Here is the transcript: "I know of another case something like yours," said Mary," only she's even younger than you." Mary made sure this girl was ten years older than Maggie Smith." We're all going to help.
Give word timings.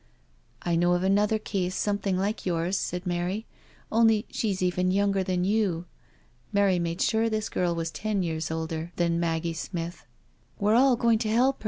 "I 0.63 0.75
know 0.75 0.93
of 0.93 1.03
another 1.03 1.37
case 1.37 1.75
something 1.75 2.17
like 2.17 2.43
yours," 2.43 2.75
said 2.75 3.05
Mary," 3.05 3.45
only 3.91 4.25
she's 4.31 4.63
even 4.63 4.89
younger 4.89 5.21
than 5.23 5.43
you." 5.43 5.85
Mary 6.51 6.79
made 6.79 7.03
sure 7.03 7.29
this 7.29 7.49
girl 7.49 7.75
was 7.75 7.91
ten 7.91 8.23
years 8.23 8.49
older 8.49 8.91
than 8.95 9.19
Maggie 9.19 9.53
Smith." 9.53 10.07
We're 10.59 10.73
all 10.73 10.95
going 10.95 11.19
to 11.19 11.29
help. 11.29 11.59